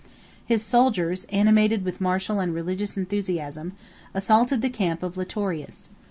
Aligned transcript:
His 0.43 0.63
soldiers, 0.63 1.25
animated 1.31 1.85
with 1.85 2.01
martial 2.01 2.39
and 2.39 2.55
religious 2.55 2.97
enthusiasm, 2.97 3.73
assaulted 4.15 4.63
the 4.63 4.69
camp 4.71 5.03
of 5.03 5.15
Litorius. 5.15 5.89